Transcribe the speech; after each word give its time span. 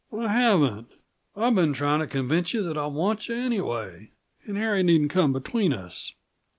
"I 0.11 0.29
haven't. 0.29 0.93
I've 1.35 1.53
been 1.53 1.73
trying 1.73 1.99
to 1.99 2.07
convince 2.07 2.55
you 2.55 2.63
that 2.63 2.75
I 2.75 2.87
want 2.87 3.27
you, 3.29 3.35
anyway, 3.35 4.13
and 4.47 4.57
Harry 4.57 4.81
needn't 4.81 5.11
come 5.11 5.31
between 5.31 5.73
us." 5.73 6.15